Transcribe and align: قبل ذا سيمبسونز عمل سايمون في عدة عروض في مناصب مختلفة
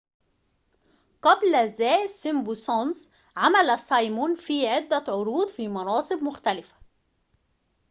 قبل 1.21 1.67
ذا 1.67 2.07
سيمبسونز 2.07 3.11
عمل 3.37 3.79
سايمون 3.79 4.35
في 4.35 4.67
عدة 4.67 5.03
عروض 5.07 5.47
في 5.47 5.67
مناصب 5.67 6.23
مختلفة 6.23 6.75